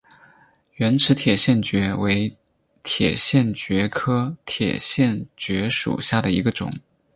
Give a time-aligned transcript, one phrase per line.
[0.77, 2.35] 圆齿铁线蕨为
[2.81, 6.71] 铁线蕨科铁线蕨属下的一个种。